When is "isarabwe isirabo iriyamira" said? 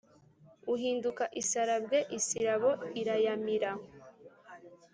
1.41-3.71